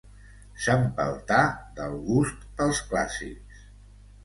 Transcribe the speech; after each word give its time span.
S'empeltà 0.63 1.41
del 1.81 1.95
gust 2.09 2.49
pels 2.63 2.83
clàssics. 2.89 3.65